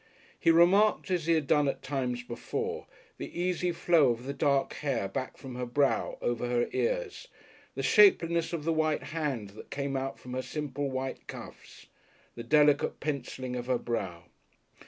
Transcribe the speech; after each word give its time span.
He 0.39 0.49
remarked, 0.49 1.11
as 1.11 1.27
he 1.27 1.33
had 1.33 1.45
done 1.45 1.67
at 1.67 1.83
times 1.83 2.23
before, 2.23 2.87
the 3.19 3.39
easy 3.39 3.71
flow 3.71 4.09
of 4.09 4.23
the 4.25 4.33
dark 4.33 4.73
hair 4.81 5.07
back 5.07 5.37
from 5.37 5.53
her 5.53 5.65
brow 5.67 6.17
over 6.23 6.47
her 6.49 6.67
ears, 6.71 7.27
the 7.75 7.83
shapeliness 7.83 8.51
of 8.51 8.63
the 8.63 8.73
white 8.73 9.03
hands 9.13 9.53
that 9.53 9.69
came 9.69 9.95
out 9.95 10.17
from 10.17 10.33
her 10.33 10.41
simple 10.41 10.89
white 10.89 11.27
cuffs, 11.27 11.85
the 12.33 12.41
delicate 12.41 12.99
pencilling 12.99 13.55
of 13.55 13.67
her 13.67 13.77
brow. 13.77 14.23